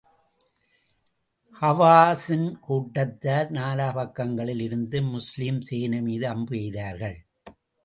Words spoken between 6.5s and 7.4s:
எய்தார்கள்.